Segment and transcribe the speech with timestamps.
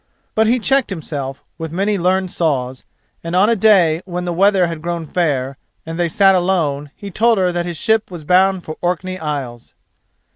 [0.33, 2.85] But he checked himself with many learned saws,
[3.23, 7.11] and on a day when the weather had grown fair, and they sat alone, he
[7.11, 9.75] told her that his ship was bound for Orkney Isles.